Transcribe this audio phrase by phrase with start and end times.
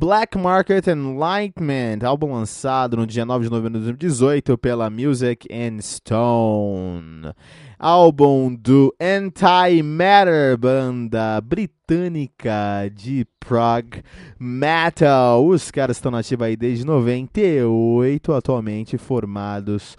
[0.00, 5.80] Black Market Enlightenment, álbum lançado no dia 9 de novembro de 2018 pela Music and
[5.80, 7.32] Stone.
[7.76, 14.00] Álbum do Anti-Matter, banda britânica de prog
[14.38, 15.44] metal.
[15.44, 19.96] Os caras estão nativos aí desde 98, atualmente formados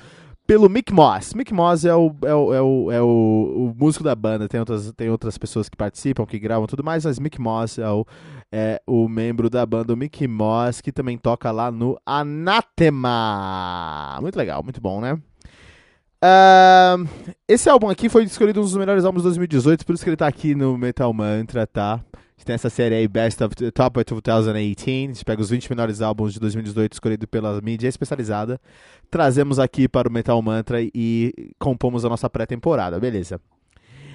[0.49, 1.35] pelo Mick Moss.
[1.35, 4.59] Mick Moss é o, é o, é o, é o, o músico da banda, tem
[4.59, 8.03] outras, tem outras pessoas que participam, que gravam tudo mais, mas Mick Moss é o,
[8.51, 13.07] é o membro da banda, o Mick Moss, que também toca lá no Anathema.
[14.23, 15.19] Muito legal, muito bom, né?
[16.25, 17.07] Uh,
[17.47, 20.17] esse álbum aqui foi escolhido um dos melhores álbuns de 2018, por isso que ele
[20.17, 22.03] tá aqui no Metal Mantra, tá?
[22.39, 25.09] Gente tem essa série aí, Best of Top of 2018.
[25.09, 28.59] A gente pega os 20 melhores álbuns de 2018 escolhidos pela mídia especializada.
[29.11, 33.41] Trazemos aqui para o Metal Mantra e compomos a nossa pré-temporada, beleza.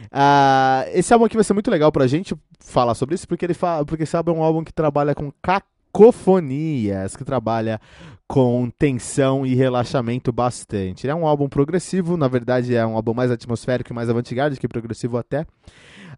[0.06, 3.54] Uh, esse álbum aqui vai ser muito legal pra gente falar sobre isso, porque ele
[3.54, 7.78] fala, porque esse álbum é um álbum que trabalha com cacofonias, que trabalha
[8.26, 11.06] com tensão e relaxamento bastante.
[11.06, 14.66] É um álbum progressivo, na verdade é um álbum mais atmosférico e mais avant-garde que
[14.66, 15.44] progressivo até.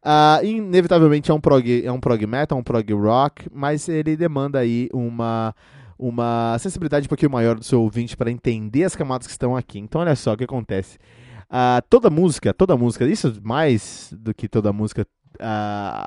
[0.07, 4.61] Uh, inevitavelmente é um prog, é um prog metal, um prog rock, mas ele demanda
[4.61, 5.53] aí uma
[5.99, 9.79] uma sensibilidade um pouquinho maior do seu ouvinte para entender as camadas que estão aqui.
[9.79, 10.99] Então olha só o que acontece.
[11.51, 15.07] Uh, toda música, toda música, isso mais do que toda música,
[15.41, 16.07] uh,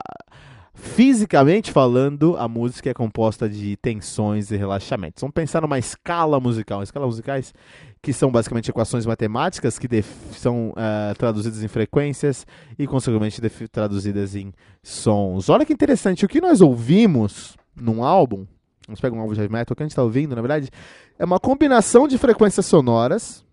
[0.79, 5.21] fisicamente falando, a música é composta de tensões e relaxamentos.
[5.21, 6.81] Vamos pensar numa escala musical.
[6.81, 7.53] Escalas musicais
[8.01, 9.87] que são basicamente equações matemáticas que
[10.31, 12.47] são uh, traduzidas em frequências
[12.77, 15.49] e, consequentemente, traduzidas em sons.
[15.49, 18.45] Olha que interessante, o que nós ouvimos num álbum,
[18.87, 20.69] vamos pegar um álbum de heavy metal, o que a gente está ouvindo, na verdade,
[21.17, 23.45] é uma combinação de frequências sonoras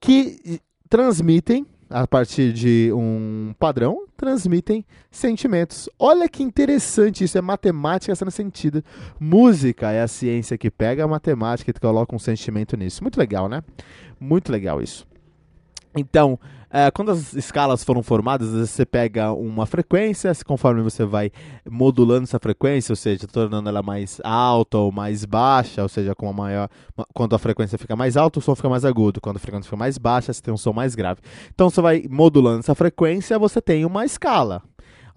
[0.00, 5.88] que transmitem a partir de um padrão, transmitem sentimentos.
[5.98, 8.84] Olha que interessante isso, é matemática sendo sentida.
[9.18, 13.02] Música é a ciência que pega a matemática e coloca um sentimento nisso.
[13.02, 13.62] Muito legal, né?
[14.20, 15.06] Muito legal isso.
[15.96, 16.38] Então,
[16.70, 21.30] é, quando as escalas foram formadas, você pega uma frequência, conforme você vai
[21.68, 26.28] modulando essa frequência, ou seja, tornando ela mais alta ou mais baixa, ou seja, com
[26.28, 26.68] a maior,
[27.14, 29.76] quando a frequência fica mais alta, o som fica mais agudo, quando a frequência fica
[29.76, 31.20] mais baixa, você tem um som mais grave.
[31.54, 34.62] Então, você vai modulando essa frequência, você tem uma escala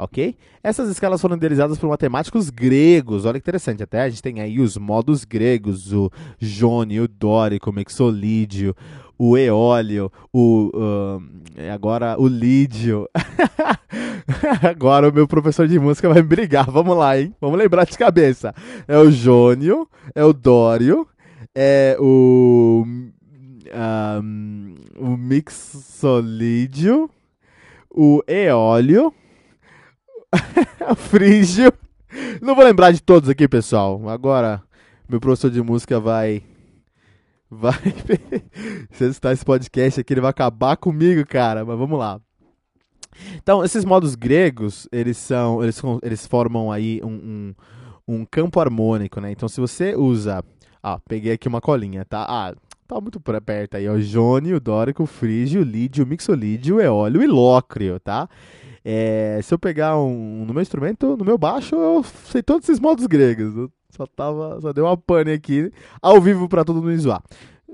[0.03, 0.35] ok?
[0.63, 4.59] Essas escalas foram idealizadas por matemáticos gregos, olha que interessante, até a gente tem aí
[4.59, 8.75] os modos gregos, o jônio, o dórico, o mixolídio,
[9.23, 11.21] o eólio, o uh,
[11.71, 13.07] agora o lídio.
[14.67, 16.71] agora o meu professor de música vai brigar.
[16.71, 17.31] Vamos lá, hein?
[17.39, 18.51] Vamos lembrar de cabeça.
[18.87, 21.07] É o jônio, é o dório,
[21.53, 22.84] é o
[24.97, 27.07] o mixolídio,
[27.91, 29.13] o eólio,
[30.90, 31.72] o frígio.
[32.41, 34.09] Não vou lembrar de todos aqui, pessoal.
[34.09, 34.63] Agora
[35.07, 36.41] meu professor de música vai
[37.51, 37.73] Vai.
[38.91, 41.65] Se ele escutar esse podcast aqui, ele vai acabar comigo, cara.
[41.65, 42.21] Mas vamos lá.
[43.35, 45.61] Então, esses modos gregos, eles são.
[45.61, 47.53] Eles, eles formam aí um, um,
[48.07, 49.31] um campo harmônico, né?
[49.31, 50.41] Então, se você usa.
[50.81, 52.25] Ah, peguei aqui uma colinha, tá?
[52.27, 52.55] Ah,
[52.87, 53.87] tá muito perto aí.
[53.87, 58.29] O jônio, dórico, frígio, lídio, mixolídio, eólio e o ilócrio, tá?
[58.83, 62.79] É, se eu pegar um, no meu instrumento, no meu baixo, eu sei todos esses
[62.79, 63.69] modos gregos.
[63.91, 64.59] Só tava.
[64.61, 65.72] Só deu uma pane aqui
[66.02, 67.22] ao vivo pra todo mundo zoar.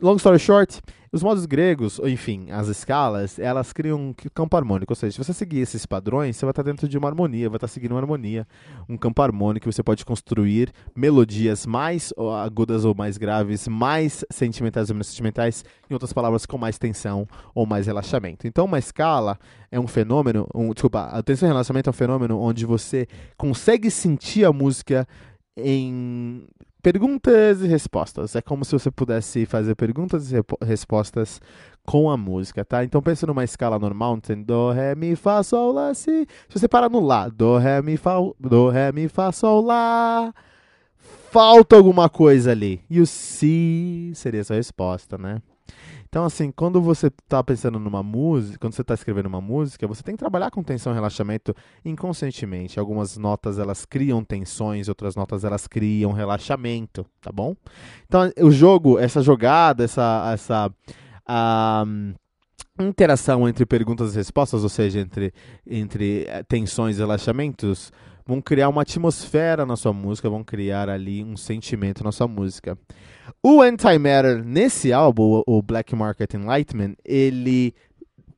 [0.01, 0.81] long story short,
[1.11, 4.91] os modos gregos, ou enfim, as escalas, elas criam um campo harmônico.
[4.91, 7.57] Ou seja, se você seguir esses padrões, você vai estar dentro de uma harmonia, vai
[7.57, 8.45] estar seguindo uma harmonia,
[8.89, 9.71] um campo harmônico.
[9.71, 15.93] Você pode construir melodias mais agudas ou mais graves, mais sentimentais ou menos sentimentais, em
[15.93, 18.45] outras palavras, com mais tensão ou mais relaxamento.
[18.45, 19.39] Então, uma escala
[19.71, 23.89] é um fenômeno, um, desculpa, a tensão e relaxamento é um fenômeno onde você consegue
[23.89, 25.07] sentir a música
[25.57, 26.47] em
[26.81, 28.35] perguntas e respostas.
[28.35, 31.41] É como se você pudesse fazer perguntas e respostas
[31.85, 32.83] com a música, tá?
[32.83, 36.27] Então pensa numa escala normal, tem do, ré, mi, fá, sol, lá, si.
[36.49, 40.33] Se você parar no lá, do, ré, mi, fá, do, ré, mi, fá, sol, lá,
[41.31, 42.81] falta alguma coisa ali.
[42.89, 45.41] E o si seria a sua resposta, né?
[46.09, 50.01] Então, assim, quando você está pensando numa música, quando você está escrevendo uma música, você
[50.01, 52.79] tem que trabalhar com tensão e relaxamento inconscientemente.
[52.79, 57.55] Algumas notas elas criam tensões, outras notas elas criam relaxamento, tá bom?
[58.05, 60.71] Então, o jogo, essa jogada, essa, essa
[61.25, 61.83] a,
[62.79, 65.33] interação entre perguntas e respostas, ou seja, entre,
[65.65, 67.91] entre eh, tensões e relaxamentos,
[68.27, 72.77] vão criar uma atmosfera na sua música, vão criar ali um sentimento na sua música.
[73.41, 77.73] O Antimatter, nesse álbum, o Black Market Enlightenment, ele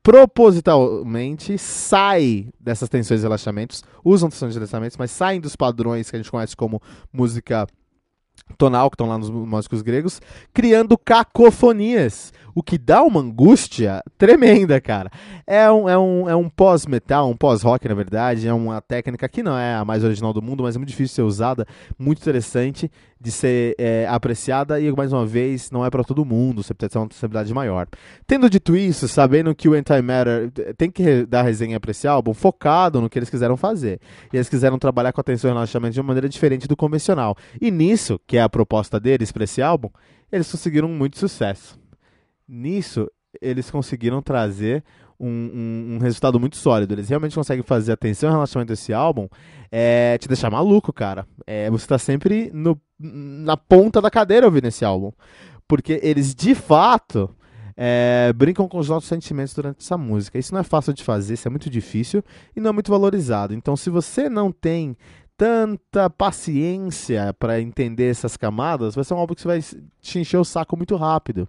[0.02, 6.16] propositalmente sai dessas tensões e relaxamentos, usam tensões e relaxamentos, mas saem dos padrões que
[6.16, 6.80] a gente conhece como
[7.12, 7.66] música
[8.56, 10.20] tonal, que estão lá nos músicos gregos,
[10.52, 15.10] criando cacofonias, o que dá uma angústia tremenda, cara.
[15.46, 19.42] É um, é um, é um pós-metal, um pós-rock, na verdade, é uma técnica que
[19.42, 21.66] não é a mais original do mundo, mas é muito difícil de ser usada,
[21.98, 22.90] muito interessante
[23.20, 26.92] de ser é, apreciada e, mais uma vez, não é para todo mundo, você precisa
[26.94, 27.86] ter uma sensibilidade maior.
[28.26, 33.00] Tendo dito isso, sabendo que o Antimatter tem que dar resenha para esse álbum focado
[33.00, 34.00] no que eles quiseram fazer.
[34.32, 37.36] E eles quiseram trabalhar com atenção e relaxamento de uma maneira diferente do convencional.
[37.60, 39.88] E nisso, que é a proposta deles para esse álbum,
[40.30, 41.76] eles conseguiram muito sucesso.
[42.46, 43.10] Nisso,
[43.42, 44.84] eles conseguiram trazer
[45.18, 46.94] um, um, um, resultado muito sólido.
[46.94, 49.26] Eles realmente conseguem fazer a atenção e relacionamento desse álbum
[49.68, 51.26] é, te deixar maluco, cara.
[51.44, 55.10] É, você está sempre no, na ponta da cadeira ouvindo esse álbum.
[55.66, 57.34] Porque eles, de fato,
[57.76, 60.38] é, brincam com os nossos sentimentos durante essa música.
[60.38, 62.22] Isso não é fácil de fazer, isso é muito difícil
[62.54, 63.54] e não é muito valorizado.
[63.54, 64.96] Então, se você não tem
[65.40, 69.60] tanta paciência para entender essas camadas, vai ser um álbum que você vai
[70.02, 71.48] te encher o saco muito rápido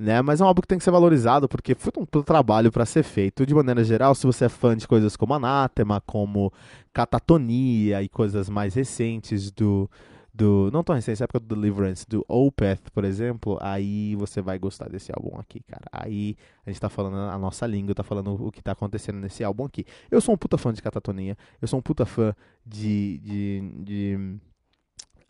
[0.00, 0.22] né?
[0.22, 3.02] Mas é um álbum que tem que ser valorizado porque foi um trabalho para ser
[3.02, 3.44] feito.
[3.44, 6.50] De maneira geral, se você é fã de coisas como Anátema, como
[6.90, 9.90] Catatonia e coisas mais recentes do
[10.32, 14.88] do não tão recente, época do Deliverance, do Opeth, por exemplo, aí você vai gostar
[14.88, 15.84] desse álbum aqui, cara.
[15.92, 19.42] Aí a gente tá falando a nossa língua, tá falando o que tá acontecendo nesse
[19.42, 19.84] álbum aqui.
[20.10, 22.34] Eu sou um puta fã de Catatonia, eu sou um puta fã
[22.64, 24.38] de, de, de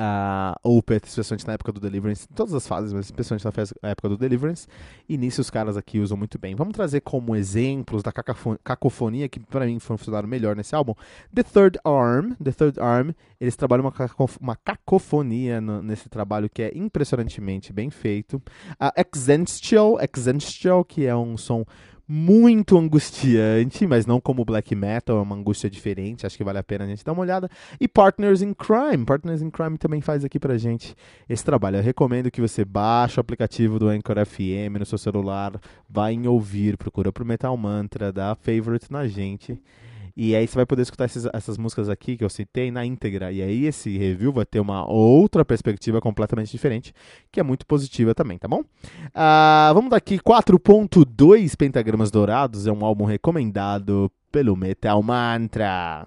[0.02, 3.44] a Opeth, especialmente na época do Deliverance, todas as fases, mas especialmente
[3.82, 4.67] na época do Deliverance,
[5.06, 6.55] e nisso os caras aqui usam muito bem.
[6.55, 10.94] Vamos trazer como exemplos da cacofonia que para mim funcionaram melhor nesse álbum,
[11.35, 12.32] The Third Arm.
[12.43, 17.70] The Third Arm, eles trabalham uma, cacof uma cacofonia no, nesse trabalho que é impressionantemente
[17.70, 18.41] bem feito.
[18.79, 21.67] A Exential, Exential, que é um som
[22.12, 26.62] muito angustiante, mas não como black metal, é uma angústia diferente, acho que vale a
[26.62, 27.49] pena a gente dar uma olhada.
[27.81, 30.97] E Partners in Crime, Partners in Crime também faz aqui pra gente
[31.29, 31.77] esse trabalho.
[31.77, 35.52] Eu recomendo que você baixe o aplicativo do Anchor FM no seu celular,
[35.88, 39.57] vá em ouvir, procura pro Metal Mantra, dá favorite na gente.
[40.17, 43.33] E aí você vai poder escutar esses, essas músicas aqui que eu citei na íntegra.
[43.33, 46.93] E aí esse review vai ter uma outra perspectiva completamente diferente,
[47.31, 48.61] que é muito positiva também, tá bom?
[48.61, 56.07] Uh, vamos daqui 4.2 Pentagramas Dourados, é um álbum recomendado pelo Metal Mantra.